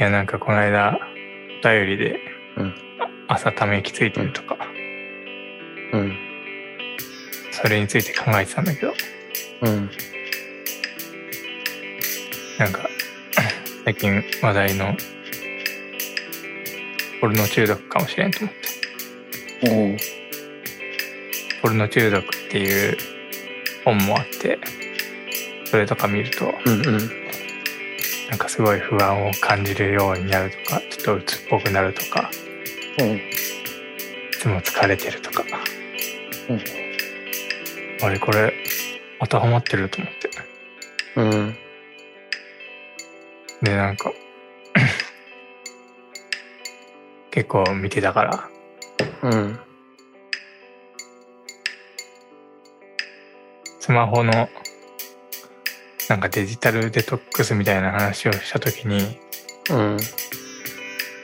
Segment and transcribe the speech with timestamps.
[0.00, 0.98] いや、なんかこの間、
[1.62, 2.20] お便りで、
[2.56, 2.74] うん
[3.28, 4.56] あ朝ため息ついてるとか、
[5.92, 6.16] うん。
[7.52, 8.94] それについて考えてたんだけど、
[9.60, 9.90] うん。
[12.58, 12.88] なんか、
[13.84, 14.96] 最近話題の、
[17.20, 19.98] ポルノ中毒かもしれんと思って。
[21.60, 22.96] ポルノ中毒っていう
[23.84, 24.58] 本もあって、
[25.66, 27.19] それとか見ると、うんうん。
[28.30, 32.30] なんかすごい不安を感じるようになるとか、ちょっと鬱っぽくなるとか、
[33.00, 33.16] うん。
[33.16, 33.20] い
[34.38, 35.42] つも疲れてるとか、
[36.48, 36.60] うん
[38.02, 38.54] あれこれ
[39.20, 40.30] 当てはまってると思って。
[41.16, 41.54] うん。
[43.62, 44.12] で、なんか、
[47.30, 48.48] 結構見てたから、
[49.22, 49.58] うん。
[53.80, 54.48] スマホの
[56.10, 59.16] なんかデジタルデトックスみたいな話をした時に
[59.70, 59.96] うん。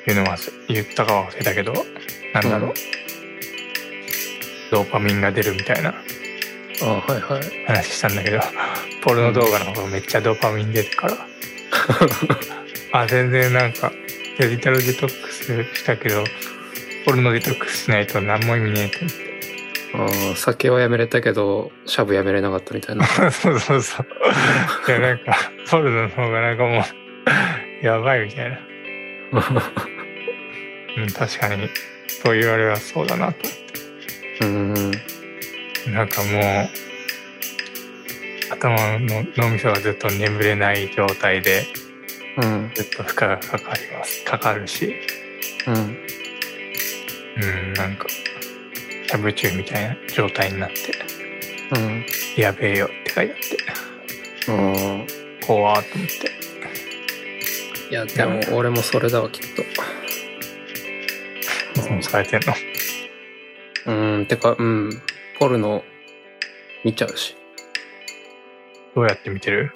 [0.07, 0.37] 言うのは
[0.69, 1.73] 言ったかは忘れたけど
[2.33, 2.75] なんだろう、うん
[4.69, 5.95] ドーパミンが出るみたいな
[6.83, 7.43] あはいはい。
[7.67, 8.41] 話したんだけど
[9.03, 11.17] ポルノ動画の方がめっちゃドーパミン出るから
[13.03, 13.93] あ全然なんか
[14.39, 16.25] デジタルデトックスしたけど
[17.05, 19.26] ポルノデトックスしないと何も意味ねえって
[19.99, 23.07] ああ、酒はやめれたけど、シャブやめれなかったみたいな。
[23.31, 24.07] そうそうそう。
[24.89, 26.85] いや、なんか、ポルノの方がなんかも
[27.83, 28.59] う、やばいみたいな。
[30.97, 31.69] うん、確かに、
[32.09, 33.39] そう言われはそうだなと
[34.43, 34.73] うん。
[34.73, 35.91] 思って。
[35.91, 36.69] なんかもう、
[38.53, 41.67] 頭の脳みそがずっと眠れない状態で、
[42.37, 42.71] うん。
[42.75, 44.25] ずっと負荷がかかります。
[44.25, 44.95] かかるし、
[45.67, 45.75] うん。
[45.75, 48.07] うん、なんか、
[49.09, 50.77] しゃぶ中みたいな状態になって、
[51.75, 52.05] うん。
[52.37, 55.47] やべえよって書いてあって、ああ。
[55.47, 56.31] 怖ーと思って。
[57.91, 59.63] いや、でも俺もそれだわ、きっと。
[61.81, 62.53] そうされてんの？
[63.87, 64.27] うん。
[64.27, 64.91] てか、うん。
[65.39, 65.85] ポルノ
[66.85, 67.37] 見ちゃうし。
[68.95, 69.71] どうやって見てる？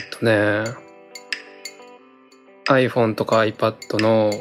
[0.00, 0.64] えっとね、
[2.66, 4.32] iPhone とか iPad の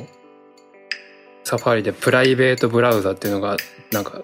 [1.50, 3.58] サファリでプライベートブラウザっていうのが
[3.92, 4.22] なんか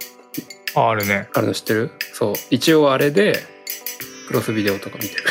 [0.76, 1.28] あ、あるね。
[1.34, 1.90] あるの知ってる？
[2.14, 2.36] そう。
[2.52, 3.40] 一応あれで
[4.28, 5.24] クロスビデオとか見てる。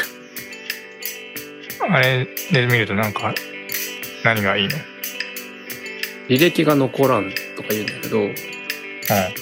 [1.88, 3.32] あれで見るとなんか、
[4.24, 4.74] 何がいいの？
[6.28, 8.34] 履歴が残らんとか言うんだけど、うん。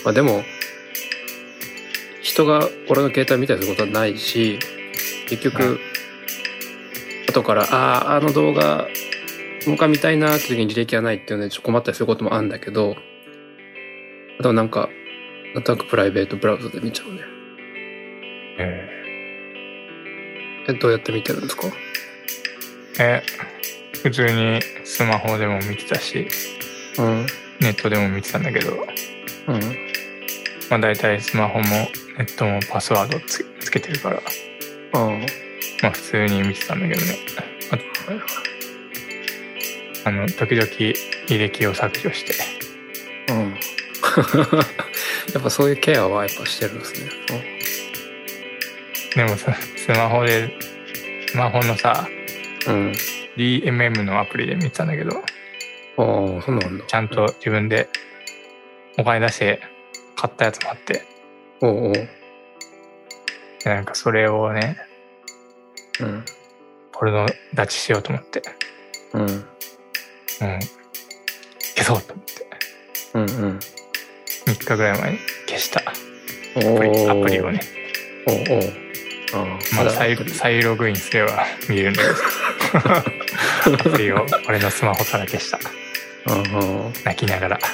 [0.04, 0.42] まあでも、
[2.20, 4.58] 人が俺の携帯見たりすることはないし、
[5.26, 5.80] 結局、うん
[7.28, 8.88] 後から、ああ、あの動画、
[9.66, 12.96] もう一回見たいなって時に履歴がないっていうのでちょっと困ったりすることもあるんだけど、
[14.38, 14.88] あとはなんか、
[15.54, 17.20] なんとなくプライベートブラウザで見ちゃうね。
[18.58, 18.88] え
[20.68, 21.66] え、どうやって見てるんですか？
[21.68, 21.72] ー
[23.00, 23.22] え、
[24.02, 26.26] 普通にスマホでも見てたし、
[26.98, 27.26] うん。
[27.60, 29.60] ネットでも見てたんだけど、うん。
[30.70, 31.64] まあ大体スマホも
[32.18, 34.20] ネットもパスワードつつけてるから、あ
[34.98, 35.08] あ。
[35.82, 37.18] まあ普通に見てたんだけどね。
[37.70, 37.76] あ
[40.04, 42.34] あの、時々履歴を削除して、
[43.32, 43.58] うん。
[45.32, 47.10] やっぱそういうケアはやっぱしてるんですね。
[49.14, 50.50] でもさ、スマホで、
[51.28, 52.08] スマホのさ、
[52.66, 52.92] うん。
[53.36, 55.20] DMM のアプリで見てたんだけど、あ
[56.38, 56.84] あ、そうなんだ。
[56.86, 57.88] ちゃんと自分で
[58.98, 59.60] お金出して
[60.16, 61.04] 買ったやつもあって、
[61.60, 61.92] おうおう。
[61.92, 62.08] で
[63.64, 64.76] なんかそれをね、
[66.00, 66.24] うん。
[66.92, 68.42] ポルノ立ちしようと思って、
[69.14, 69.44] うん。
[70.42, 70.58] うん、
[71.76, 72.32] 消そうと思って、
[73.14, 73.58] うんうん。
[74.46, 75.82] 3日ぐらい前に消した
[76.56, 77.60] おアプリーアプリをね、
[78.26, 78.36] おう
[79.34, 85.58] おまだ再再ログインすれば見れるんだけど、アプリを 俺のスマホから消した。
[87.04, 87.58] 泣きながら。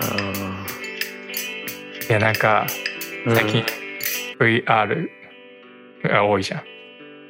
[0.00, 0.66] あ
[2.08, 2.66] いや、なんか、
[3.26, 3.34] あ。
[3.34, 3.64] 最近
[4.38, 5.08] VR
[6.02, 6.62] が多いじゃん。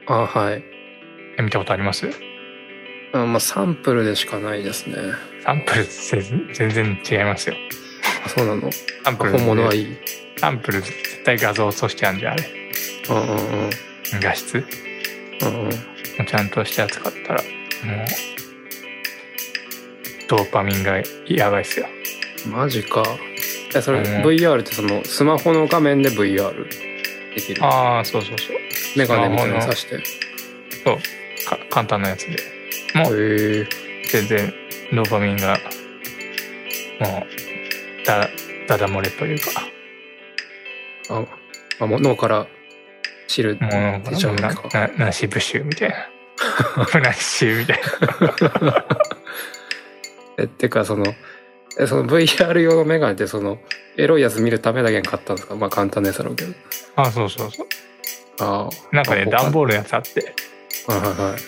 [0.06, 0.71] ああ、はい。
[1.42, 2.08] え見たことあります？
[3.12, 4.96] あまあ、サンプルでしかないですね。
[5.44, 5.84] サンプル
[6.54, 7.56] 全然違いますよ。
[8.24, 8.70] あそうなの？
[9.04, 9.96] サンプル本物はいい？
[10.38, 12.44] サンプル絶対画像としてあるんじゃん、あれ。
[13.10, 13.70] うんうんうん。
[14.20, 14.62] 画質も
[15.42, 15.68] うんうん。
[15.68, 15.72] う
[16.26, 18.06] ちゃんとしたやつ買ったら、もう、
[20.28, 21.86] ドーパミンがやばいっすよ。
[22.46, 23.02] マジか。
[23.74, 26.66] え、それ、うん VR ってその、スマホの画面で VR
[27.34, 27.64] できる？
[27.64, 28.56] ああ、そうそうそう。
[28.96, 29.96] メガネみたいなのスマホの挿して。
[29.96, 29.98] へ
[30.84, 31.02] そうか
[31.70, 32.36] 簡単なやつで。
[32.94, 33.66] もうえ。
[34.10, 34.52] 全然
[34.92, 35.58] ドーパミンが、
[37.00, 37.24] も
[38.02, 38.28] う、だ、
[38.68, 39.62] だだ漏れというか、
[41.08, 41.24] あ、
[41.80, 42.46] あもう脳から
[43.26, 47.00] 汁もうなんか出ちゃうなななしブシュみたいな。
[47.00, 47.80] なしみたい
[48.60, 48.86] な。
[50.38, 51.14] えってかその
[51.78, 53.58] えその VR 用のメガネってその
[53.96, 55.54] エロいやつ見るためだけに買ったんですか？
[55.56, 56.52] まあ簡単なやつだろうけど。
[56.96, 57.66] あそうそうそう。
[58.40, 60.34] ああなんかねあ段ボールのやつあって
[60.88, 61.40] はいはいはい。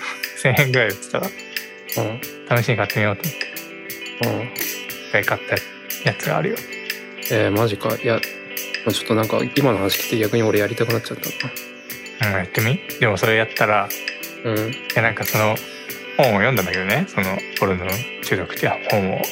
[0.42, 2.62] 1000円ぐらいで売ってたらうん。
[2.62, 4.28] 試しに買ってみようと思って。
[4.28, 4.52] うん。
[4.54, 6.56] 一回買ったやつがあるよ。
[7.30, 7.94] えー、マジか。
[7.96, 8.14] いや
[8.84, 11.18] まあちょっとなんか今の話聞いて逆に俺やりたくなっちゃっ
[12.20, 12.78] たうんやってみ？
[13.00, 13.88] でもそれやったら
[14.44, 14.72] なうん。
[14.72, 15.56] いやなんかその
[16.16, 17.06] 本を読んだんだけどね。
[17.08, 17.86] そのポルノ
[18.22, 19.22] 中毒っていう本を。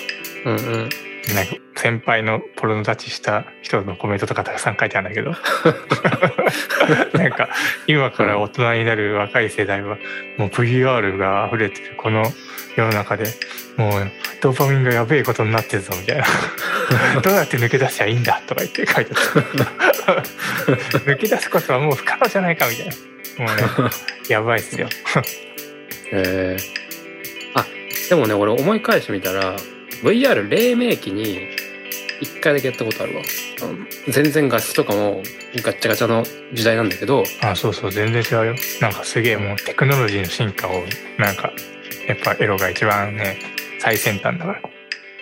[0.47, 0.89] うんうん
[1.35, 5.35] なんか先輩のポルノ立ちした人のコメントとかたくさん書いてあるんだけど。
[7.19, 7.49] なんか
[7.87, 9.99] 今から大人になる若い世代は
[10.37, 12.25] もう VR が溢れてるこの
[12.77, 13.27] 世の中で
[13.77, 14.11] もう
[14.41, 16.27] ドーパミンがやべえことになってるぞみたいな。
[17.23, 20.23] どうやって抜け出しゃいいんだとか言って書いてあっ
[20.93, 20.99] た。
[20.99, 22.93] 抜け出すことはもう不可能じゃないかみたいな。
[23.39, 23.91] もうね
[24.29, 24.89] やばいっすよ。
[26.13, 27.65] えー、あ
[28.11, 29.57] でもね俺思い返してみたら
[30.03, 31.49] VR 黎明期に
[32.21, 33.23] 一回だけやったことあるわ。
[34.09, 35.23] 全然画質とかも
[35.57, 38.55] ガッチャガチャの時代なんだけどあそうそう全然違うよ。
[38.81, 40.83] なんかすげえもうテクノロジーの進化を
[41.19, 41.53] なんか
[42.09, 43.39] やっぱエロが一番ね
[43.81, 44.61] 最先端だから。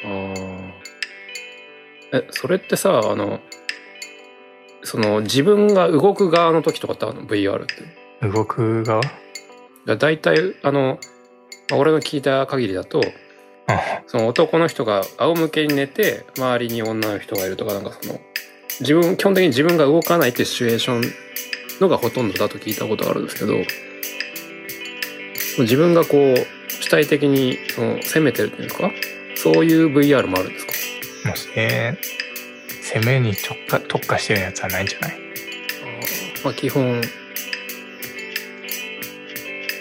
[0.04, 0.70] あー。
[2.12, 3.40] えそれってさあの
[4.82, 8.26] その自分が動く側の時とかってあるの？VR って。
[8.26, 9.02] 動く側？
[9.86, 10.98] だ大体あの
[11.70, 13.04] まあ俺の聞いた限りだとあ
[14.06, 18.20] その男の人が仰向けに寝て周りに女の人がいるとかなんかその
[18.80, 21.02] 自分基本的に自分が動かないっていうシチュエーション
[21.80, 23.54] のがほとんどだと聞いたことがあるんですけど
[25.62, 26.46] 自分がこう
[26.82, 28.90] 主体的にその攻めてるっていうか
[29.36, 31.28] そういう VR もあるんですか？
[31.28, 31.98] もうえ
[32.94, 35.18] 攻めに特化特化してるやつはないんじゃない？
[36.44, 37.00] まあ基本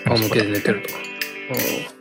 [0.06, 1.00] 仰向けで寝てるとか。
[1.94, 1.99] うん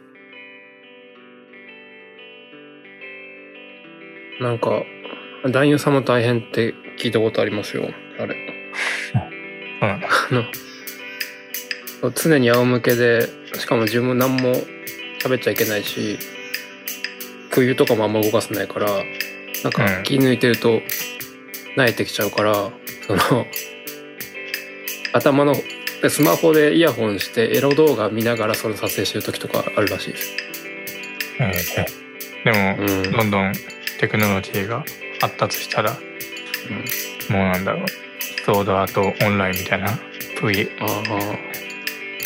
[4.41, 4.83] なんか
[5.45, 7.89] 男優さんも大変って聞いたことありますよ。
[8.19, 8.37] あれ。
[9.81, 10.09] そうなんだ。
[10.31, 14.55] あの常に仰向けでしかも自分何も
[15.21, 16.17] 喋っちゃいけないし
[17.51, 19.03] 空輸とかもあんま動かせないから
[19.65, 20.03] なんかうん。
[20.05, 20.81] 気抜いてると
[21.77, 22.71] 慣れてきちゃうから、
[23.07, 23.47] その
[25.13, 25.55] 頭の
[26.03, 30.37] でスマホでイヤホンしてエロ動画見ながらそれ撮影してる時とかあるらしいです。
[31.41, 31.53] え
[32.45, 33.03] えでも、うん。
[33.13, 33.53] どんどん
[33.99, 34.85] テクノロジーが
[35.21, 35.99] 発達したら、も
[37.31, 37.87] うなんだろう。
[38.45, 39.89] ソードアートオンラインみたいな
[40.43, 41.03] V あ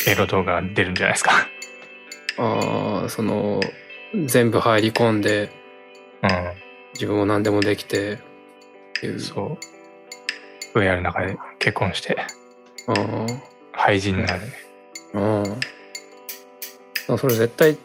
[0.07, 1.31] エロ動画出るんじゃないですか。
[2.37, 3.59] あああその
[4.25, 5.51] 全部入り込んで
[6.21, 6.27] う
[6.93, 8.17] 自分も何でもできてっ
[9.01, 9.15] ていう。
[9.15, 9.57] んそ
[10.73, 10.77] う。
[10.79, 12.17] VR の中で結婚して
[12.87, 13.25] ああ
[13.73, 14.41] 廃人になる。
[14.41, 14.53] ね
[17.07, 17.17] うん。
[17.17, 17.77] それ絶対、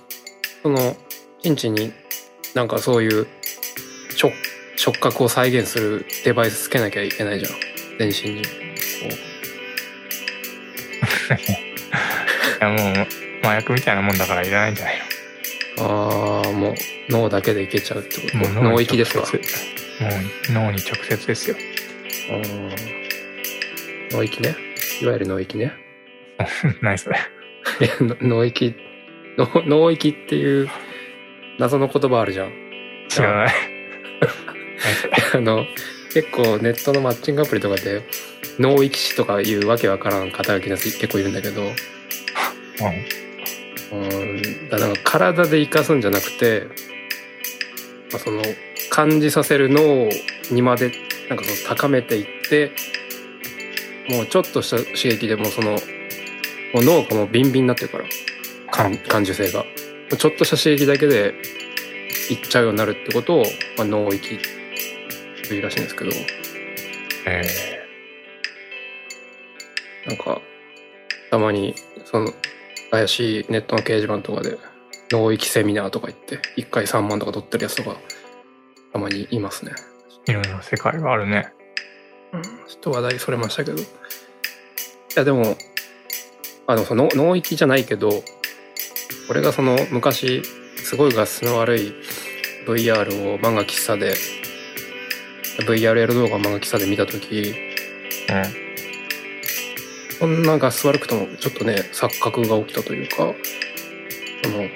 [0.62, 0.96] その、
[1.42, 1.92] チンチンに
[2.54, 3.26] なんかそういう
[4.18, 4.32] 触
[4.76, 7.52] 触覚を再現するデバイスつけなきゃいけないじゃん。
[7.98, 8.42] 全身に。
[8.44, 8.50] こ
[11.34, 11.36] い
[12.60, 13.06] やもう
[13.42, 14.96] 麻薬みたいなもんだからいらないんじゃない
[15.78, 16.74] うああ、もう
[17.08, 18.38] 脳だけでいけちゃうってこと？
[18.38, 19.20] のもう脳域ですか？
[19.20, 19.38] 直接
[20.00, 21.56] もう脳に直接ですよ
[22.30, 22.70] うん
[24.10, 24.54] 脳域ね。
[25.02, 25.72] いわゆる脳域ね。
[26.82, 27.18] 何それ？
[27.80, 28.74] いやの脳域、
[29.36, 30.68] 脳脳域っていう
[31.58, 32.52] 謎の言葉あるじゃん。
[33.08, 33.54] 知らない
[35.34, 35.64] あの
[36.12, 38.02] 結構ネットのマッチングアプリとかで
[38.58, 41.62] 脳域師とかいうわけわからん肩書きのやつ結構いるんだけど
[43.92, 44.68] うん。
[44.68, 46.66] だからなんか体で生かすんじゃなくて、
[48.12, 48.42] まあ、その
[48.90, 50.08] 感じさせる脳
[50.54, 50.92] にまで
[51.28, 52.72] なんかその高めていって
[54.10, 55.78] もうちょっとした刺激でもうそのも
[56.80, 58.04] う脳がもうビンビンになってるから
[58.70, 58.96] 感。
[58.96, 59.64] 感受性が。
[60.16, 61.34] ちょっとした刺激だけで
[62.30, 63.42] いっちゃうようになるってことを、
[63.76, 64.38] まあ、脳域
[65.48, 66.10] というらしいんですけど。
[67.26, 67.42] え
[70.06, 70.40] なんか
[71.30, 71.74] たまに
[72.04, 72.32] その
[72.90, 74.56] 怪しいネットの掲示板とかで
[75.10, 77.96] 脳域セミナーとか言って1回3万とか取ってるやつとか
[78.92, 79.72] たまにいますね。
[80.26, 81.52] ーいろいろ世界があるね。
[82.32, 83.78] うん、ちょっと話題それましたけど。
[83.78, 83.84] い
[85.14, 85.56] やでも
[86.66, 88.22] あのその脳域じゃないけど
[89.30, 90.42] 俺がその昔
[90.76, 91.94] すごい画質の悪い
[92.66, 94.14] VR を漫画喫茶で
[95.58, 97.54] VRL 動画を漫画喫茶で見た時
[98.28, 98.68] うん
[100.18, 103.16] そんな画質悪くてもちょっとね錯覚が起きたというか
[104.44, 104.68] その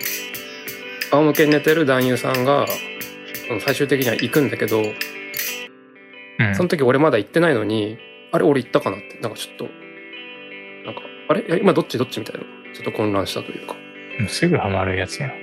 [1.11, 2.67] 仰向けに寝てる男優さんが
[3.65, 4.85] 最終的には行くんだけどう
[6.45, 7.99] んその時俺まだ行ってないのに
[8.33, 9.69] あれ俺行ったかなってなんかちょっと
[10.85, 11.61] なんか、あれ？
[11.61, 11.97] 今どっち？
[11.97, 12.43] どっちみたいな。
[12.75, 13.77] ちょっと混乱したというか。
[14.29, 15.31] すぐハマるやつやん。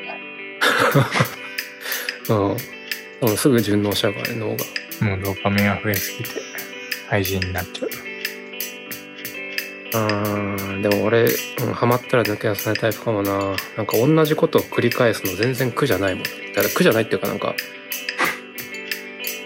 [3.22, 3.38] うん。
[3.38, 4.58] すぐ順応しちゃうからね、脳が。
[5.02, 6.30] もうドーパミンが増えすぎて、
[7.10, 7.90] 廃人になっちゃう。
[9.92, 13.56] うーん、でも俺、うん、ハマったら抜け出せないタイプかもな。
[13.78, 16.24] なんか同じことを繰り返すの全然苦じゃないもん。
[16.24, 17.56] だから苦じゃないっていうかなんか、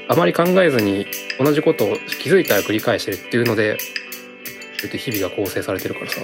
[0.10, 1.08] あまり考えずに
[1.40, 3.88] 同じことを気づいたら繰り返してるっていうので、そう
[4.84, 6.22] やって日々が構成されてるからさ。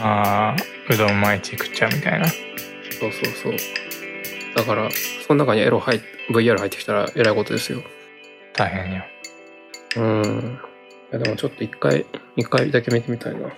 [0.00, 2.26] ああ、うどん毎日食っちゃうみたいな。
[2.28, 2.34] そ
[3.08, 3.52] うそうそう。
[4.54, 4.88] だから、
[5.32, 7.82] その中にエロ入っ VR 入ってきたらえらいことですよ。
[8.52, 9.02] 大変よ。
[9.96, 10.58] うん。
[11.10, 12.04] いやでもちょっと一回、
[12.36, 13.40] 一回だけ見てみたいな。
[13.40, 13.48] や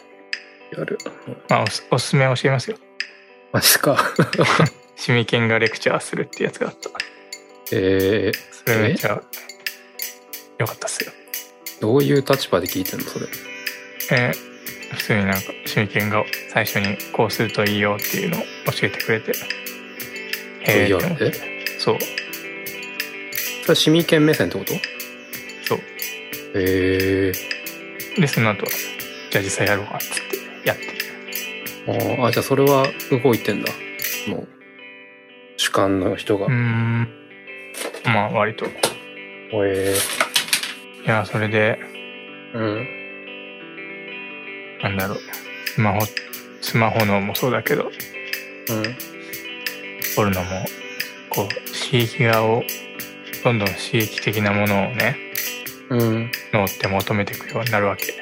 [0.84, 0.98] る。
[1.26, 2.76] うんまあおす、おすすめ教えますよ。
[3.50, 3.98] マジか？
[4.94, 6.90] シミケンがレクチャーするってやつがあった。
[7.72, 9.20] えー、それめっちゃ
[10.58, 11.10] 良かったっすよ。
[11.80, 13.26] どういう立場で聞いてんのそれ？
[14.12, 14.54] えー
[14.94, 19.32] 普通になんかシミケンが最初にこうするといいよっていうのを教えてくれて。
[20.66, 21.98] へーって思ってそう。
[22.00, 24.74] それは市民権目線ってこと？
[25.64, 25.78] そう。
[26.54, 27.32] へえ
[28.20, 28.66] で、その後、
[29.30, 30.14] じゃあ実際やろうかっつっ
[30.62, 30.84] てやって。
[31.86, 32.18] ー。
[32.20, 33.72] あーあ、じゃあそれは動いてんだ。
[34.28, 34.48] もう、
[35.56, 36.46] 主観の人が。
[36.46, 37.08] うーん。
[38.04, 38.66] まあ割と。
[38.66, 38.68] い
[39.66, 39.94] へ
[41.06, 42.88] や、それで、えうん。
[44.82, 45.18] なんだろう。
[45.66, 46.00] スマホ、
[46.60, 47.90] スマホのもそうだけど、うん。
[50.14, 50.64] ポルノも、
[51.30, 51.48] こう、
[51.94, 52.64] 刺激画を、
[53.44, 55.16] どんどん刺激的なものをね、
[55.90, 56.30] うん。
[56.52, 58.14] 脳って求めていくようになるわけ。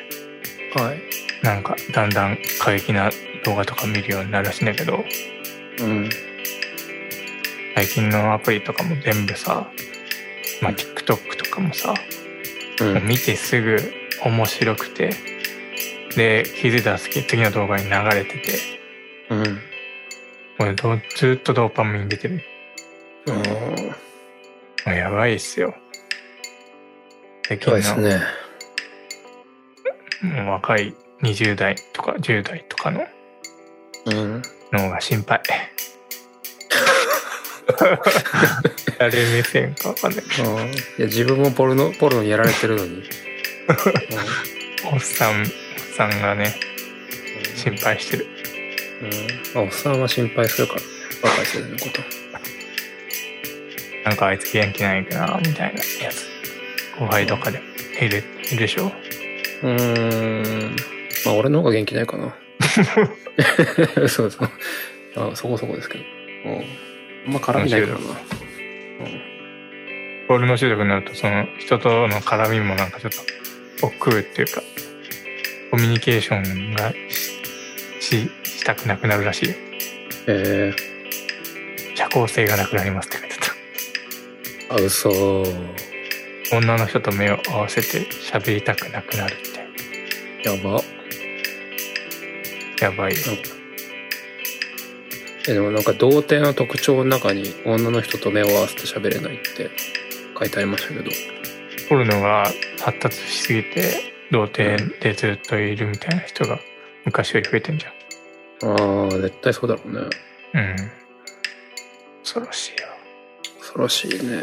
[0.78, 1.00] はい。
[1.42, 3.10] なんか、だんだん過激な
[3.46, 5.02] 動画とか見るようになるらしいんだけど、
[5.80, 6.10] うん。
[7.74, 9.70] 最近のアプリとかも全部さ、
[10.60, 11.94] まあ、TikTok とかもさ、
[12.78, 12.92] うん。
[12.92, 13.78] もう見てすぐ
[14.22, 15.14] 面白くて、
[16.14, 18.58] で、気づいたら次次の動画に流れてて、
[19.30, 19.60] うん。
[20.58, 22.51] もうどずっとドーパミン出てる。
[23.26, 23.32] う
[24.90, 24.94] ん。
[24.94, 25.74] やばいっすよ。
[27.46, 28.20] 最近の、ね。
[30.22, 33.06] もう若い20代とか10代とかの
[34.06, 34.42] うん。
[34.72, 35.40] 脳が心配。
[38.98, 40.28] 誰目線かわかんないい
[41.00, 43.02] や、自分もポルノ、ポルノにやられてるのに。
[43.02, 43.08] ど、
[44.94, 45.46] おっさん、おっ
[45.96, 46.54] さんがね、
[47.54, 48.26] 心配してる。
[49.02, 49.10] うん。
[49.54, 50.86] まあ、おっさんは心配するからね。
[51.22, 52.02] 若い世代のこと。
[54.04, 56.28] なんかあいつ元気ないかな、みたいなやつ。
[56.98, 57.60] 後輩とかで
[58.00, 58.92] いる、いるでしょ？
[59.62, 60.76] うーん。
[61.24, 62.34] まあ、俺の方が元気ないかな。
[64.08, 64.50] そうそう。
[65.16, 66.04] あそこそこですけど。
[66.46, 66.64] うん。
[67.26, 67.98] あんま絡みないからな。
[70.28, 73.12] ボールの中毒になると、その人との絡みもなんかちょっ
[73.80, 74.62] と億劫っていうか、
[75.70, 76.92] コミュニケーションが
[78.00, 79.54] し、したくなくなるらしいよ。
[80.26, 80.72] え
[81.94, 83.31] 社交性がなくなりますって書いてー、
[84.72, 85.44] あ、嘘。
[86.50, 86.56] た。
[86.56, 89.36] 女の人と目を合わせて喋りたくなくなるっ
[90.42, 90.48] て。
[90.48, 90.80] やば。
[92.80, 93.18] やばいよ。
[95.46, 99.70] え、でもなんか童貞の特徴の中に女の人と目を合わせて喋れないって
[100.38, 101.10] 書いてありましたけど。
[101.90, 102.50] ポルノが
[102.80, 106.58] 発達しすぎて、童貞でずっといるみたいな人が
[107.04, 107.92] 昔より増えてんじゃ
[108.64, 110.00] ああ、絶対そうだろうね。
[110.00, 110.02] ん。
[110.02, 110.08] うん。
[112.22, 112.91] 恐ろしいよ。
[113.72, 114.42] 恐ろしいね。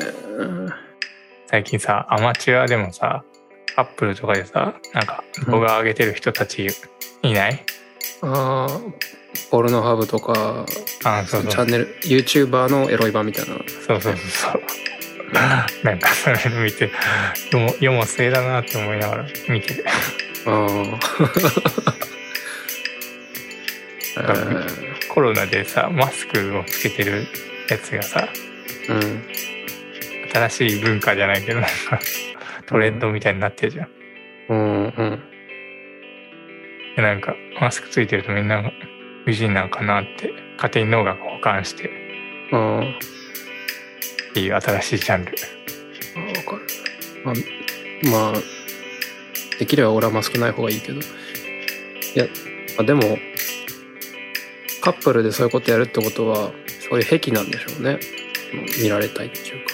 [1.45, 3.23] 最近さ、アマチュアでもさ、
[3.75, 6.67] カップルとかでさ、なんか動画上げてる人たち
[7.21, 7.63] いない、
[8.21, 8.79] ああ、
[9.51, 10.65] ポルノハブとか、
[11.03, 13.55] あそうそうチャンネル、YouTuber のエロい版みたいな。
[13.85, 14.61] そうそうそうそう。
[15.85, 16.89] なんかそれ見て、
[17.51, 19.85] 世も世も末だなって思いながら見てる。
[20.47, 20.99] ああ。
[24.21, 27.25] えーコロナでさ、マスクをつけてる
[27.69, 28.29] やつがさ、
[28.89, 29.23] うん。
[30.31, 31.99] 新しい文化じゃないけど、なんか
[32.67, 33.89] トレンドみたいになってるじゃん。
[34.49, 35.23] うん、うん。
[36.95, 38.71] でなんか、マスクついてるとみんなが
[39.25, 41.89] 美人なんかなって、勝手に脳が交換して
[42.51, 42.81] あ
[44.29, 45.33] っていう新しいジャンル。
[46.15, 46.67] あ、わかる。
[47.23, 48.41] まあ、まあ、
[49.59, 50.99] できれば俺はマスクない方がいいけど。
[50.99, 51.03] い
[52.15, 52.25] や、
[52.77, 53.17] まあ、でも、
[54.81, 56.51] カップルでそういうことやるってことは、
[56.89, 57.99] そういう癖なんでしょうね。
[58.81, 59.73] 見られたいっていうか。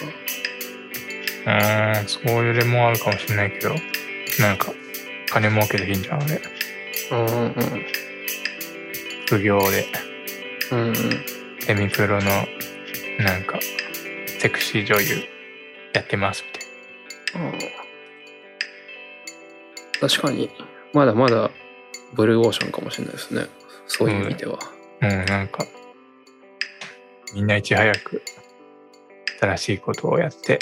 [1.46, 3.76] うーん、そういう例もあるかもしれないけど、
[4.40, 4.74] なんか、
[5.30, 6.42] 金儲けできんじゃん、あれ。
[7.12, 7.86] うんうん
[9.28, 9.86] 副業で、
[10.72, 10.80] うん。
[10.80, 10.96] うんうん。
[11.60, 12.48] セミプロの、
[13.20, 13.60] なんか、
[14.40, 15.24] セクシー女優
[15.94, 16.52] やってますみ
[17.34, 17.52] たいあ
[20.04, 20.52] あ確かに、
[20.94, 21.50] まだまだ
[22.14, 23.48] ブルーオーシャンかもしれないですね
[23.88, 24.60] そういう意味では、
[25.02, 25.66] うん、なんか、
[27.34, 28.22] みんないち早く
[29.40, 30.60] 新しいことをやって。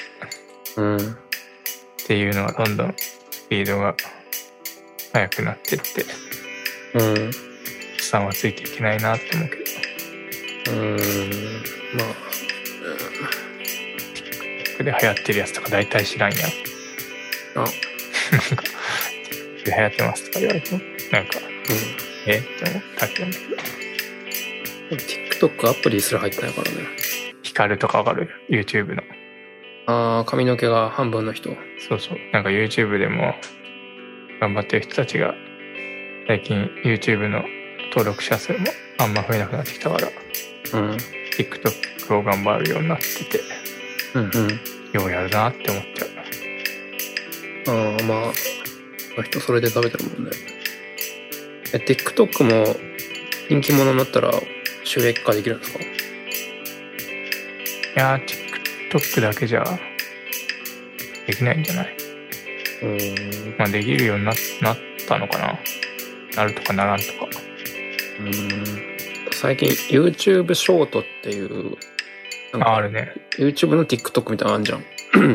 [0.75, 1.01] うん、っ
[2.07, 3.95] ていうのはどんどんスピードが
[5.13, 6.05] 速くなってって、
[6.95, 7.27] うん。
[7.27, 7.31] おっ
[7.99, 10.97] さんはついていけないなって思うけど、うん。
[11.95, 12.03] ま
[14.79, 14.83] あ。
[14.83, 16.41] で流行ってるやつとか大体知らんやん。
[17.55, 17.59] あ。
[17.59, 18.63] なんか、
[19.63, 21.39] で流行ってますとか言われても、なんか、
[22.25, 22.37] え？
[22.39, 23.31] って思ったけど、うん
[24.93, 26.77] TikTok アプリすら入ってないからね
[27.53, 29.03] 光るとかわかる ?YouTube の。
[29.85, 31.49] ああ髪の毛が半分の人
[31.89, 32.17] そうそう。
[32.31, 33.35] なんか YouTube でも
[34.39, 35.35] 頑張ってる人たちが、
[36.27, 37.43] 最近 YouTube の
[37.89, 38.59] 登録者数も
[38.97, 40.97] あんま増えなくなってきたから、うん
[41.37, 43.39] TikTok を頑張るようになってて、
[44.15, 44.59] うんうん
[44.93, 46.09] ようやるなって思っちゃう。
[47.95, 48.15] ああま
[49.19, 50.31] あ人それで食べてるもんね
[51.73, 52.75] え TikTok も
[53.49, 54.31] 人気者になったら
[54.83, 55.79] 収益化できるんですか？
[57.95, 58.25] いやー、
[58.91, 59.63] TikTok だけじゃ
[61.27, 61.97] できないんじゃない？
[62.81, 62.85] う
[63.51, 65.59] んまあできるようにななったのかな？
[66.35, 67.11] なるとかならんとか。
[69.31, 71.77] 最近 YouTube ショートっていう
[72.51, 73.13] なんかああるね。
[73.37, 74.83] YouTube の TikTok みたいなのあんじゃん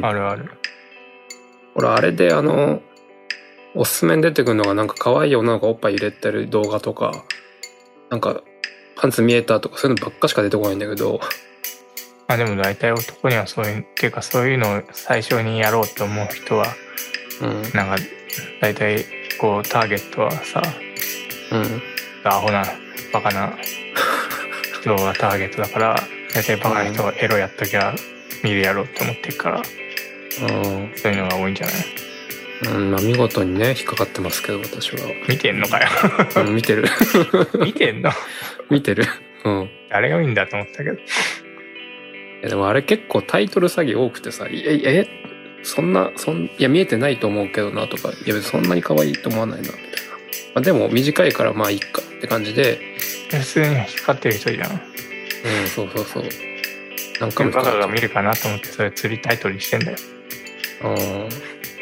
[0.04, 0.50] あるある。
[1.74, 2.82] 俺あれであの
[3.74, 7.24] おすすめに出てくるのがなんか可愛い女の子がおっぱい入れてる動画とか
[8.10, 8.42] なんか
[8.96, 11.20] パンツ見えたとかそういうのばっかしか出てこないんだけど
[12.28, 16.66] まあでも大体男にはそういう、っていうかそういうのを最初にやろうと思う人は、
[17.40, 17.62] うん。
[17.75, 17.97] なんか
[18.61, 19.04] 大体
[19.40, 20.62] こうターゲットはさ、
[21.52, 21.82] うん。
[22.25, 22.64] アホな、
[23.12, 23.54] バカな
[24.80, 25.97] 人がターゲットだから、
[26.35, 27.94] 大体バカな人がエロやっときゃ
[28.44, 30.92] 見るやろうって思ってるから、うん。
[30.97, 31.76] そういうのが多いんじゃない？
[32.75, 35.88] うんまあ見事にね引っかかってますけど私は、見てんのかよ。
[36.37, 36.85] うん、見てる。
[37.58, 38.10] 見てんの？
[38.69, 39.04] 見てる。
[39.45, 39.71] うん。
[39.88, 40.99] 誰が見んだと思ったけど。
[42.40, 45.06] いやでもあれ結構タイトル詐欺多くてさ「ええ？
[45.62, 49.88] そんなそんいや見えてないと思うけどな」とか「いや別にそんなに可愛いと思わないな」みたいな、
[50.54, 52.96] まあ、でも短いからまあいいかって感じで。
[53.30, 53.74] 普通に引
[54.10, 54.70] ってる人じゃん。
[54.70, 56.24] うんそうそうそう。
[57.20, 59.98] なんかもバカが見るかなと思ってそれ釣りタイトルにしてんだよ。
[60.84, 60.94] うん。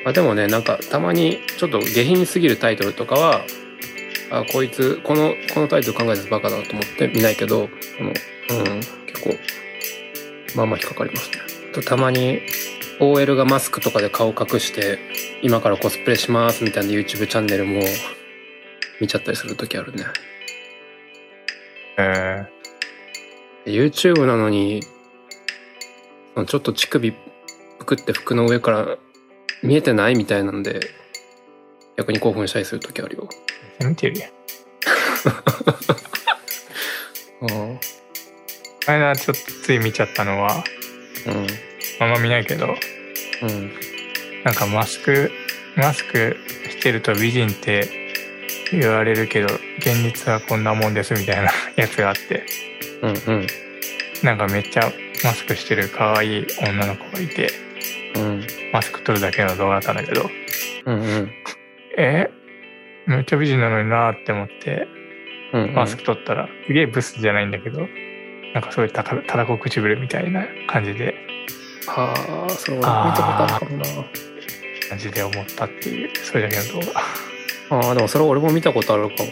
[0.04, 3.44] まあ、でもねなんかたまにちょっと下品すぎるタイトルとかは
[4.30, 9.30] あこいつこのこのタイトル考えたやつバカだと思って見ないけどこの、うん、結構
[10.56, 11.36] まあまあ引っかかりますね
[11.72, 12.40] とたまに
[12.98, 14.98] OL がマスクとかで顔隠して
[15.42, 17.82] 今からコスプレしますみたいな YouTube チャンネルも
[19.00, 20.04] 見ちゃったりする時あるね
[21.98, 22.46] え
[23.66, 24.80] YouTube なのに
[26.46, 27.18] ちょっと乳首ぷ
[27.84, 28.96] くって服の上から
[29.62, 30.80] 見えてないみたいなんで
[31.96, 33.28] 逆に興奮したりする時あるよ。
[33.80, 34.30] ー、見てるやん。
[37.40, 37.80] うん。
[38.86, 40.62] この間ちょっとつい見ちゃったのは、
[42.00, 42.68] あんま見ないけど、
[43.42, 43.72] うん。
[44.44, 45.32] なんかマスク、
[45.76, 46.36] マスク
[46.70, 47.88] してると美人って
[48.70, 52.44] 言われるけど、現実はこんなもんですみたいな やつがあって、
[53.02, 53.10] うん。
[53.10, 53.46] うん。
[54.22, 54.92] なんかめっちゃ
[55.24, 57.50] マスクしてる可愛い女の子がいて、
[58.14, 58.46] うん。
[58.72, 60.30] マスク取るだけの動画だったんだけど、
[60.84, 60.94] うん。
[60.94, 61.32] うん。
[61.98, 62.30] え？
[63.06, 64.86] めっちゃ美人なのになーって思って、
[65.52, 65.74] うん。
[65.74, 67.88] マスク取ったら、すげえブスじゃないんだけど、
[68.56, 71.14] なんかすごいたかたらこ唇みたいな感じで、
[71.86, 72.14] は
[72.48, 73.84] あ、それ俺見たことあるかもな。
[74.88, 76.92] 感じで思ったっていう、それだけの動
[77.70, 77.80] 画。
[77.80, 79.30] ああ、でもそれ俺も見たことあるかも。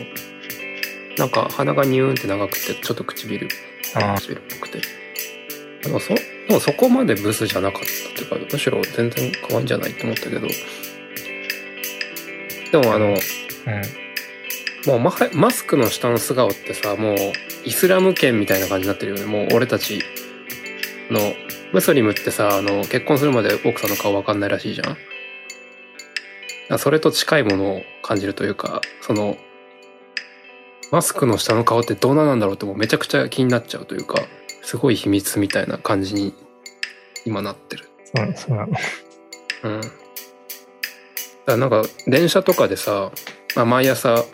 [1.16, 3.48] なんか鼻がニューンって長くて、ちょっと唇、
[3.94, 4.82] あ唇っぽくて。
[5.82, 10.48] でもそ、でもそこまでブスじゃなかったっていうか、むしろ全然可愛いんじゃないって思ったけど。
[12.72, 13.16] でもあの、うん。
[14.87, 17.16] もうマスクの下の素顔ってさ、もう
[17.64, 19.24] イスラム圏みたいな感じになってるよね。
[19.24, 20.03] もう俺たち
[21.11, 21.35] の、
[21.72, 24.90] ムスリムってさ、あの、結婚するまで奥さんの顔わかんないらしいじゃ
[26.74, 26.79] ん。
[26.79, 29.37] それと近いものを感じるというか、その、
[30.90, 34.22] マスクの下の顔ってどうなんだろうってもうめちゃくちゃ気になっちゃうというか、
[34.62, 36.33] すごい秘密みたいな感じに
[37.24, 37.88] 今なってる。
[38.14, 38.72] そうそうなの。
[39.64, 39.81] うん。
[39.81, 39.92] だか
[41.46, 43.11] らなんか電車とかでさ、
[43.57, 44.24] まあ、毎朝、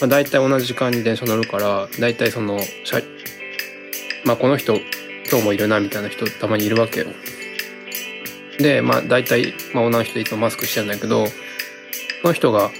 [0.00, 3.02] まあ、大体同じ時間に電車乗るから大体その車
[4.24, 4.76] まあこの人
[5.30, 7.06] 今日もいるなみたいな人たまにいるわけよ。
[8.58, 12.70] でまあ大体、まあ、女の人いつもマスクしてるんだけどその人が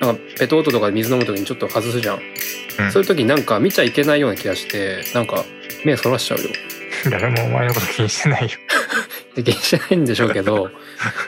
[0.00, 2.16] なんかペットボトルとかで水飲む時にちょっと外すじゃん。
[2.16, 5.44] うんそういう時なんか見ちゃいけないような気がしてなんか
[5.84, 6.50] 目そらしちゃうよ。
[7.10, 8.50] 誰もお前のこと気にしてないよ。
[9.36, 10.70] で 気にしてないんでしょうけど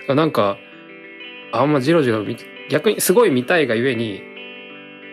[0.09, 0.59] なんか
[1.52, 2.37] あんまジロジロ見
[2.68, 4.22] 逆にすごい見たいがゆえに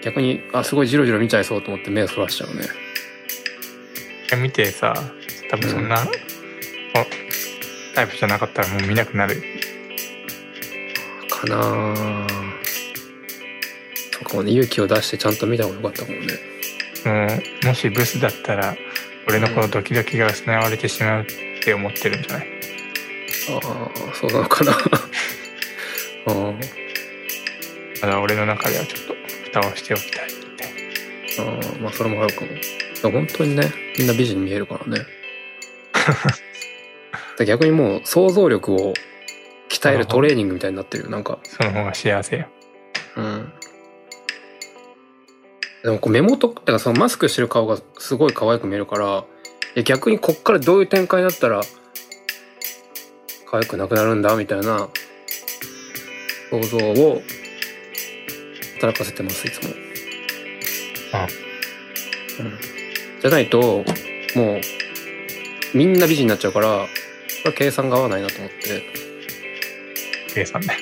[0.03, 2.67] 逆にあすごいジロジロ見ちゃいそうと思って目をそらしちゃうね。
[4.41, 4.93] 見てさ
[5.49, 6.05] 多分そんな、お
[7.95, 9.43] タイプじゃなかったらもう見なくなる。
[11.29, 12.27] かなあ。
[14.11, 14.51] そうかもね。
[14.51, 16.33] 勇気を出してちゃんと見た方がよかったかもね。
[17.05, 18.75] もうもしブスだったら
[19.27, 21.25] 俺のこのドキドキが失われてしまうっ
[21.63, 22.47] て思ってるんじゃない？
[23.49, 24.71] ああそうなのかな。
[24.73, 24.75] あ
[26.27, 26.53] あ。
[28.01, 29.15] ただ俺の中ではちょっと
[29.53, 31.41] 蓋をしておきたいって。
[31.41, 32.47] ああまあそれもあるかも。
[33.11, 35.05] 本当にねみんな美人に見えるからね。
[37.37, 38.93] で 逆にもう想像力を
[39.69, 41.09] 鍛えるトレーニングみたいになってるよ。
[41.09, 41.39] なんか。
[41.43, 42.47] その方が幸せよ。
[43.17, 43.53] うん。
[45.83, 49.25] でもこう目元だからそのマスクしてる顔がすごい可愛く見えるから
[49.83, 51.61] 逆にこっからどういう展開になったら
[53.51, 54.87] 可愛くなくなるんだみたいな
[56.49, 57.21] 想像を
[58.84, 59.74] 働かせてますいつも。
[61.13, 61.28] あ。
[62.39, 62.60] うん、
[63.22, 63.86] じゃないと
[64.36, 64.62] もう
[65.74, 66.88] みんな美人になっちゃうからこ
[67.46, 68.84] れは計算が合わないなと思って。
[70.34, 70.78] 計算ね。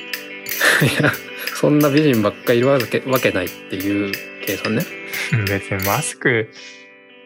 [1.00, 1.12] いや
[1.56, 4.12] そんな美人ばっかりいるわけわけないっていう
[4.46, 4.84] 計算ね。
[5.48, 6.50] 別にマスク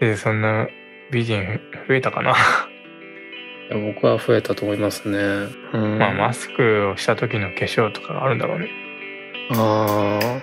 [0.02, 0.68] でそんな
[1.12, 2.36] 美人増えたかな。
[3.94, 5.18] 僕は増えたと思いますね。
[5.74, 8.85] うん、まあマスクをした時の化粧とかがあるんだろうね
[9.52, 10.42] あ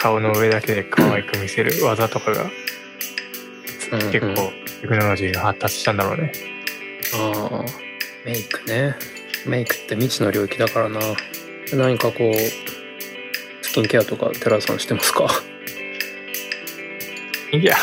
[0.00, 2.50] 顔の上だけで可愛く見せる技とかが
[3.92, 4.12] うんうん。
[4.12, 6.32] 結構テクノロジーが発達したんだろうね。
[7.12, 7.66] ーあー。
[8.24, 8.96] メイクね。
[9.46, 11.00] メイクって未知の領域だからな。
[11.72, 12.34] 何かこう
[13.64, 15.28] スキンケアとか寺田さんしてますか？
[17.52, 17.76] いや。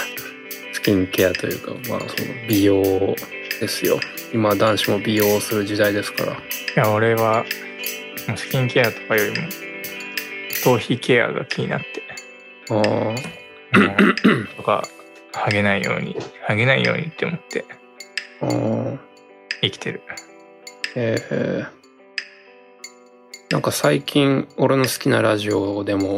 [0.73, 2.07] スキンケアというかまあその
[2.47, 3.15] 美容
[3.59, 3.99] ですよ。
[4.33, 6.33] 今男子も美容をする時代ですから。
[6.33, 6.37] い
[6.75, 7.45] や俺は
[8.35, 9.47] スキンケアとかよりも
[10.63, 12.03] 頭皮ケアが気になって。
[12.71, 12.81] ああ
[14.57, 14.83] とか
[15.33, 16.15] 剥げないように
[16.47, 17.65] 剥げないようにって思って
[19.61, 20.01] 生きてる。
[20.95, 26.15] えー、なんか最近俺の好きなラジオでも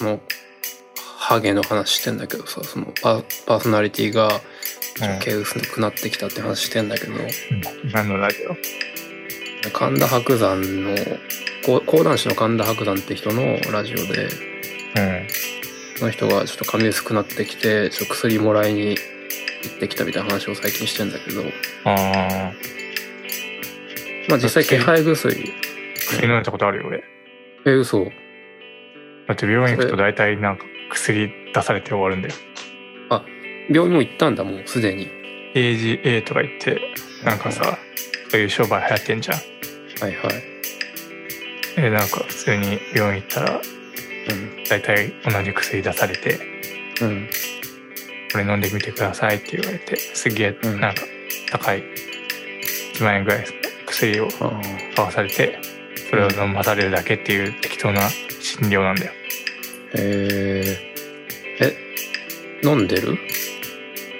[0.00, 0.20] もう
[1.18, 4.40] ハゲの話してんだけどさそのパパーソナリティが
[5.22, 7.20] 毛薄くなってきたって話してんだけど、うん。
[7.90, 8.54] 何のラジオ？
[9.72, 10.94] 神田伯山の
[11.64, 15.26] 講講談師の神田伯山って人のラジオでうん。
[15.96, 19.00] その人がちょっと髪薄くなってきてちょっと薬もらいに行
[19.76, 21.42] ってきたみたいな話を最近してんだけど
[21.84, 22.52] ああ
[24.28, 27.04] まあ実際気配薬薬飲んだことあるよ俺。
[27.66, 28.04] え嘘。
[29.26, 32.34] だって病院行くと大体なんか薬出されて終わるんだよ。
[33.70, 35.08] 病院も行ったんだもうすでに。
[35.54, 36.80] AGA とか言って
[37.24, 37.78] なんかさ
[38.30, 39.38] そういう商売流行ってんじゃん
[40.00, 40.42] はいはい。
[41.76, 44.64] えなんか普通に病院行ったらうん。
[44.68, 46.38] 大体同じ薬出されて
[47.00, 47.28] うん。
[48.32, 50.80] これ飲んでみてくださいって言われてすげえうん。
[50.80, 51.02] なんか
[51.50, 51.82] 高い
[52.94, 53.46] 1万円ぐらいの
[53.86, 54.60] 薬をあ
[54.96, 55.58] 買わされて
[56.10, 58.08] それを飲まされるだけっていう適当な
[58.40, 59.12] 診療なんだよ。
[59.96, 60.94] へえ
[61.60, 61.76] え
[62.66, 63.14] 飲んでる？
[63.14, 63.16] い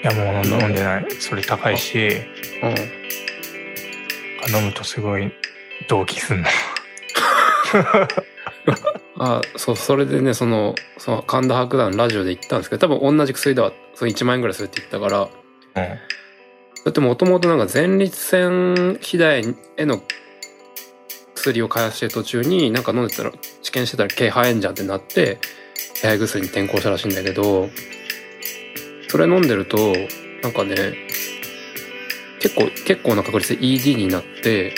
[0.02, 1.06] やもう飲んでない。
[1.18, 2.08] それ高いし
[2.62, 2.74] うん。
[4.54, 5.32] 飲むとすごい
[5.88, 6.48] 動悸すんの
[9.18, 15.28] あそうそれでねそのその神田伯山ラジオで言ったんですけど多分同じ薬ではその1万円ぐらいするって言ったから。
[15.82, 15.98] うん。
[16.84, 19.42] だってもともとなんか前立腺肥大
[19.78, 20.02] への
[21.34, 23.32] 薬を開発してる途中になんか飲んでたら
[23.62, 25.38] 治験してたら毛生えんじゃんってなって
[26.00, 27.70] 手配薬に転向したらしいんだけど
[29.08, 29.94] それ飲んでると
[30.42, 30.94] なんかね
[32.40, 34.74] 結構結構な確率で ED になって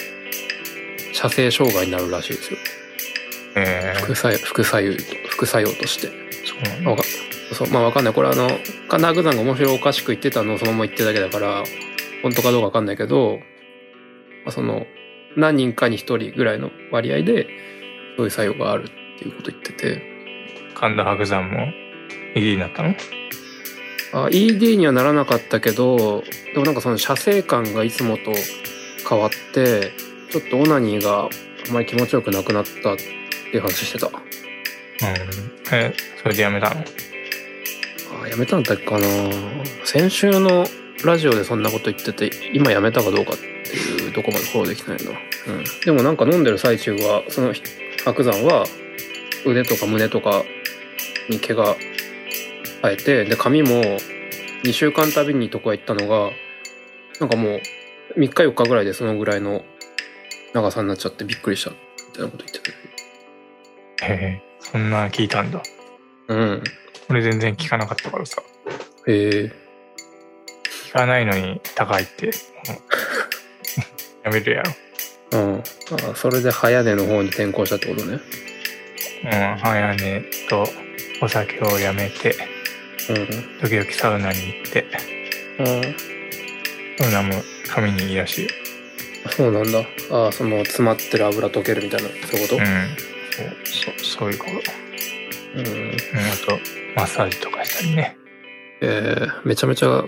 [1.16, 2.58] 射精障害になるらしいですよ。
[3.56, 4.00] えー。
[4.04, 6.08] 副作用副作用と副作用として。
[6.44, 7.02] そうなんだ。
[7.54, 8.14] そうまあわかんない。
[8.14, 8.48] これあの
[8.88, 11.64] 神田伯山が面白おかしく言ってたのをそのまま言ってるだけだから
[12.22, 13.38] 本当かどうかわかんないけど、
[14.44, 14.86] まあ、その
[15.36, 17.46] 何人かに一人ぐらいの割合で
[18.16, 20.02] そういう作用があるっていうこと言ってて。
[20.74, 21.72] 神田伯山も
[22.34, 22.94] ？ED になったの？
[24.12, 28.32] あ ED にはならなかったけどでもなんかその射精感がいつもと
[29.08, 29.92] 変わって
[30.40, 31.28] ちょっとオナニーがあ
[31.72, 34.08] まり気持ちよくなくなったっていう話してた。
[34.08, 34.14] うん。
[35.72, 36.84] えそれでやめたの？
[38.22, 39.06] あやめたんだっけかな。
[39.84, 40.66] 先週の
[41.04, 47.54] ラジオでそんなこと言ってて今やめたかどうかっていうとこまでフォローできてないな、うん、でもなんか飲んでる最中はその
[48.04, 48.66] 白山は
[49.46, 50.42] 腕とか胸とか
[51.30, 51.76] に毛が
[52.82, 53.70] 生えてで髪も
[54.64, 56.30] 2週間たびにとこへ行ったのが
[57.20, 57.56] なんかも
[58.16, 59.64] う3日4日ぐらいでそのぐらいの
[60.56, 61.76] 長さになっちゃってびっくりしたみ
[62.14, 62.70] たいなこと言ってて
[64.02, 65.62] へえ、そんな聞いたんだ。
[66.28, 66.62] うん。
[67.10, 68.42] 俺全然聞かなかったからさ。
[69.06, 69.52] へえ。
[70.88, 72.30] 聞かないのに高いって、
[74.24, 74.72] やめるやろ。
[75.32, 75.60] うん。
[75.60, 75.62] あ
[76.14, 78.18] それで早寝の方に転向したってことね。
[79.24, 80.66] うん、早寝と
[81.20, 82.34] お酒をやめて、
[83.10, 83.60] うん。
[83.60, 84.86] 時々サウナに行って、
[85.58, 85.96] うん。
[86.98, 88.50] サウナも髪にいいらしいよ。
[89.36, 89.80] そうなんだ。
[90.10, 92.56] ああ、その詰まってる油溶けるみたいな、そういうこと？
[92.56, 92.64] うん。
[93.64, 94.52] そう、そそういうこと。
[95.60, 95.66] うん。
[95.66, 95.96] うん、あ
[96.46, 96.58] と、
[96.96, 98.16] マッサージとかしたりね。
[98.80, 100.04] えー、めちゃめちゃ、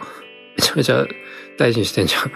[0.57, 1.07] めちゃめちゃ
[1.59, 2.33] 大事にしてんじゃん。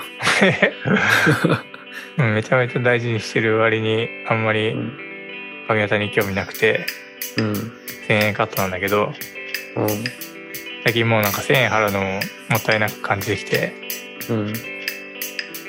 [2.18, 4.92] うんめちゃめちゃ大事にしてる割に、あんまりうん。
[5.68, 6.84] 髪型に興味なくて、
[7.38, 7.52] うん。
[7.52, 9.14] 1000円カットなんだけど、
[9.76, 9.88] うん。
[10.84, 12.06] 最近もうなんか1000円払うのも
[12.50, 13.72] もったいなく感じてきて、
[14.28, 14.52] うん。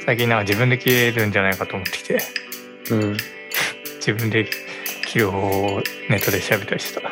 [0.06, 2.20] 最近なんか自分で切れるんじゃないかと思ってきて、
[2.92, 3.18] うん。
[3.98, 4.50] 自分で
[5.06, 7.12] 切る方法をネットで調べたりしてた。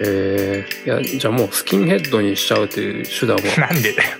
[0.00, 4.10] えー、いや、じゃあもうスキンヘッドにしちゃうっていう手段は、 なんでだよ。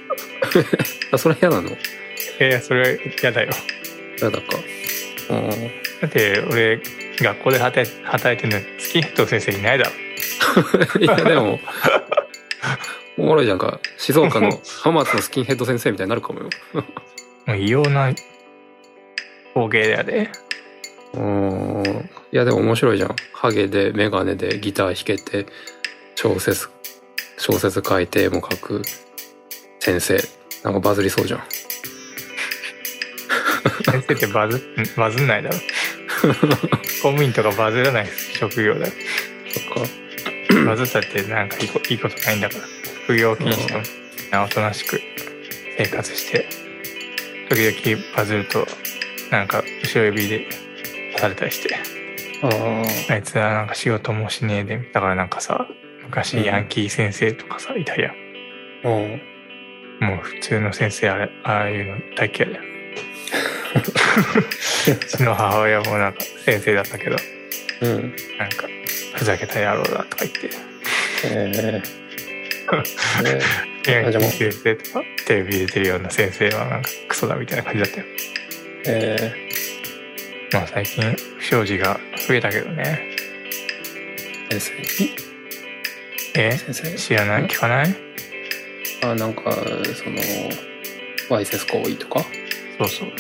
[1.13, 1.71] あ、それ嫌なの？
[1.71, 1.75] い
[2.41, 3.51] やいや、それは嫌だよ。
[4.19, 4.45] 嫌だか。
[5.31, 5.49] うん。
[6.01, 6.81] だって俺、
[7.21, 9.93] 学校で働い働いてるのスキンヘッドの先生いないだろ。
[11.01, 11.61] いや、でも、
[13.17, 13.81] おもろいじゃんか。
[13.97, 16.51] 静岡の浜松のスキンヘッド先生みたいになるかもよ。
[17.47, 18.13] もう異様な
[19.55, 20.33] 光景だよね。
[21.15, 22.11] うん。
[22.33, 23.17] いや、でも面白いじゃん。
[23.33, 25.47] ハゲで、メガネで、ギター弾けて、
[26.15, 26.69] 小説、
[27.37, 28.83] 小説書いて、絵も書く
[29.81, 30.19] 先生。
[30.63, 31.43] なんかバズりそうじゃん。
[33.85, 34.65] 先生ってバズ
[34.97, 35.57] バズんないだろ。
[36.23, 38.07] 公務員とかバズらない
[38.39, 38.93] 職業だよ。
[39.49, 40.65] そっか。
[40.65, 42.65] バズったってなんかいいこいいことないんだから。
[43.05, 43.83] 副業禁止の
[44.31, 45.01] なおとなしく
[45.77, 46.47] 生活して、
[47.55, 48.67] 時々バズると、
[49.31, 50.49] なんか後ろ指で
[51.19, 51.77] されたりして、
[53.11, 55.67] あいつはなんか仕事もしねえで、だからなんかさ、
[56.05, 58.15] 昔ヤンキー先生とかさ、いたやん。
[58.85, 59.21] うん。
[60.01, 62.63] もう普通の先生あれ、ああいうの大嫌いだよ。
[64.89, 67.17] うちの母親もなんか先生だったけど、
[67.83, 68.17] うん。
[68.39, 68.67] なんか、
[69.15, 70.51] ふざけた野郎だとか言って、
[71.25, 71.83] えー、
[73.29, 78.07] えヤンキじゃあもうー先生とか、テレビ出てるような先生はなんかクソだみたいな感じだったよ。
[78.07, 78.13] ー、
[78.87, 79.35] え
[80.53, 83.11] まあ最近不祥事が増えたけどね。
[84.51, 85.05] ー、先生
[86.35, 86.53] え？
[86.57, 87.43] 先生知らない？
[87.43, 87.95] ん聞かない？
[89.03, 90.19] あ、なんか、その、
[91.29, 92.25] わいせつ行為とか？
[92.79, 93.09] そうそう。
[93.09, 93.15] うん。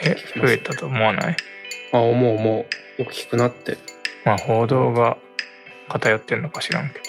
[0.00, 1.36] え、増えたと思わない？
[1.92, 2.66] あ、思う思
[2.98, 3.02] う。
[3.02, 3.76] よく聞くなって。
[4.24, 5.18] まあ報道が
[5.88, 7.05] 偏ってんのか知らんけど。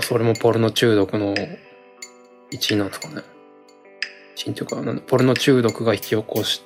[0.00, 1.34] あそれもポルノ中毒の
[2.50, 3.22] 一因なんですかね。
[4.36, 6.62] 一因というか、なんだポルノ中毒が引き起こし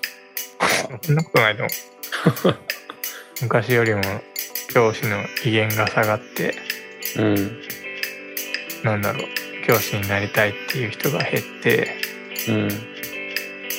[1.02, 1.70] そんなことないと思
[2.50, 2.56] う。
[3.42, 4.00] 昔よりも
[4.72, 6.54] 教師の威厳が下がって、
[7.16, 7.62] うん。
[8.84, 11.96] なんだろう、教師になりたいっていう人が減って、
[12.48, 12.68] うん。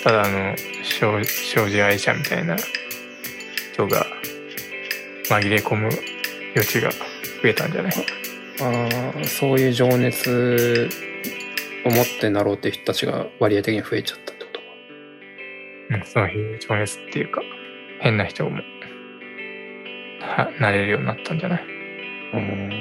[0.04, 2.56] ただの障障子愛者みたいな
[3.74, 4.06] 人が
[5.30, 5.90] 紛れ込む
[6.56, 6.98] 余地が増
[7.50, 7.94] えたんじゃない？
[8.62, 8.90] あ
[9.22, 10.90] あ、そういう情熱
[11.86, 14.66] を持ってなろうっていう人たちが割合的に増えちゃったってことか。
[15.98, 17.42] うん、そういう情熱っていうか、
[18.00, 18.62] 変な人も、
[20.22, 21.64] は、なれるようになったんじゃない？
[22.34, 22.72] うん。